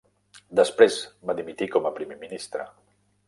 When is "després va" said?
0.59-1.35